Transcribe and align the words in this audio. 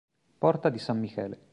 Porta 0.39 0.69
di 0.69 0.79
San 0.79 0.97
Michele 0.97 1.49